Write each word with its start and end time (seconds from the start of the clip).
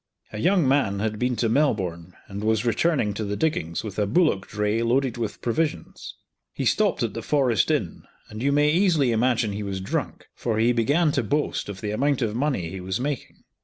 A 0.33 0.39
young 0.39 0.67
man 0.67 0.97
had 0.97 1.19
been 1.19 1.35
to 1.35 1.47
Melbourne 1.47 2.15
and 2.27 2.43
was 2.43 2.65
returning 2.65 3.13
to 3.13 3.23
the 3.23 3.35
diggings 3.35 3.83
with 3.83 3.99
a 3.99 4.07
bullock 4.07 4.47
dray 4.47 4.81
loaded 4.81 5.15
with 5.17 5.43
provisions. 5.43 6.15
He 6.53 6.65
stopped 6.65 7.03
at 7.03 7.13
the 7.13 7.21
Forest 7.21 7.69
Inn, 7.69 8.05
and 8.27 8.41
you 8.41 8.51
may 8.51 8.71
easily 8.71 9.11
imagine 9.11 9.53
he 9.53 9.61
was 9.61 9.79
drunk, 9.79 10.25
for 10.33 10.57
he 10.57 10.73
began 10.73 11.11
to 11.11 11.21
boast 11.21 11.69
of 11.69 11.81
the 11.81 11.91
amount 11.91 12.23
of 12.23 12.35
money 12.35 12.69
he 12.71 12.81
was 12.81 12.99
making. 12.99 13.43